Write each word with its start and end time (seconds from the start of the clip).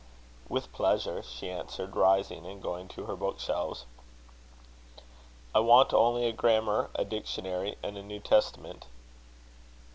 "With 0.49 0.71
pleasure," 0.73 1.21
she 1.21 1.51
answered, 1.51 1.95
rising 1.95 2.43
and 2.47 2.59
going 2.59 2.87
to 2.87 3.05
her 3.05 3.15
bookshelves. 3.15 3.85
"I 5.53 5.59
want 5.59 5.93
only 5.93 6.25
a 6.25 6.33
grammar, 6.33 6.89
a 6.95 7.05
dictionary, 7.05 7.77
and 7.83 7.95
a 7.95 8.01
New 8.01 8.19
Testament." 8.19 8.87